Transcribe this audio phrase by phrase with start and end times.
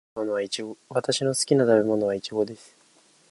[0.89, 2.75] 私の好きな食べ物はイチゴです。